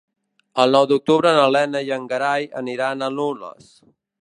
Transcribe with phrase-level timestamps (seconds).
[0.63, 3.71] El nou d'octubre na Lena i en Gerai aniran a Nules.